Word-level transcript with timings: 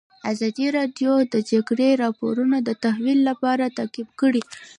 ازادي 0.31 0.67
راډیو 0.77 1.11
د 1.23 1.25
د 1.33 1.35
جګړې 1.51 1.89
راپورونه 2.03 2.57
د 2.61 2.69
تحول 2.83 3.17
لړۍ 3.29 3.69
تعقیب 3.77 4.09
کړې. 4.21 4.41